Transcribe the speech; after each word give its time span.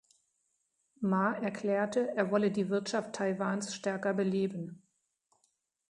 Ma 1.01 1.33
erklärte, 1.33 2.13
er 2.15 2.31
wolle 2.31 2.49
die 2.49 2.69
Wirtschaft 2.69 3.13
Taiwans 3.13 3.75
stärker 3.75 4.15
beleben. 4.15 4.81